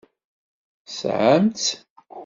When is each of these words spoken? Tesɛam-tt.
Tesɛam-tt. 0.87 1.67